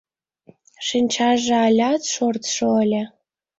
Шинчаже 0.87 1.55
алят 1.67 2.01
шортшо 2.13 2.67
ыле. 2.83 3.03